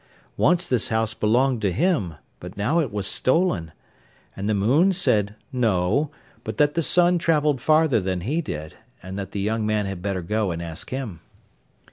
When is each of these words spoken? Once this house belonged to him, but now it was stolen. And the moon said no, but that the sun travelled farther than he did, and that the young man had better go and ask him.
Once 0.37 0.67
this 0.67 0.87
house 0.87 1.13
belonged 1.13 1.61
to 1.61 1.71
him, 1.71 2.15
but 2.39 2.57
now 2.57 2.79
it 2.79 2.91
was 2.91 3.05
stolen. 3.05 3.71
And 4.35 4.49
the 4.49 4.55
moon 4.55 4.93
said 4.93 5.35
no, 5.53 6.09
but 6.43 6.57
that 6.57 6.73
the 6.73 6.81
sun 6.81 7.19
travelled 7.19 7.61
farther 7.61 7.99
than 7.99 8.21
he 8.21 8.41
did, 8.41 8.75
and 9.03 9.15
that 9.19 9.31
the 9.31 9.39
young 9.41 9.63
man 9.63 9.85
had 9.85 10.01
better 10.01 10.23
go 10.23 10.49
and 10.49 10.59
ask 10.59 10.89
him. 10.89 11.19